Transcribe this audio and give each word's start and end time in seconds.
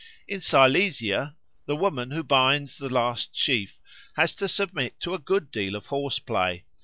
In 0.27 0.41
Silesia 0.41 1.35
the 1.67 1.75
woman 1.75 2.09
who 2.09 2.23
binds 2.23 2.75
the 2.75 2.89
last 2.91 3.35
sheaf 3.35 3.79
has 4.15 4.33
to 4.33 4.47
submit 4.47 4.99
to 5.01 5.13
a 5.13 5.19
good 5.19 5.51
deal 5.51 5.75
of 5.75 5.85
horse 5.85 6.17
play. 6.17 6.65